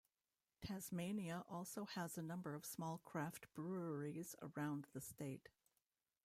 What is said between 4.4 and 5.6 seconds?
around the state.